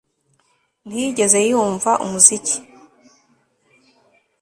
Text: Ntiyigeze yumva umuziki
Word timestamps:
Ntiyigeze 0.87 1.39
yumva 1.49 1.91
umuziki 2.05 2.57